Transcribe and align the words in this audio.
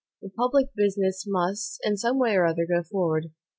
The 0.23 0.29
public 0.31 0.73
business 0.75 1.25
must, 1.27 1.79
in 1.83 1.95
some 1.95 2.17
way 2.17 2.35
or 2.35 2.47
other, 2.47 2.65
go 2.65 2.81
forward. 2.81 3.29